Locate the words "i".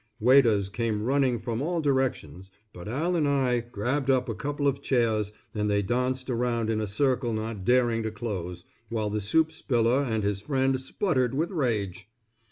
3.27-3.59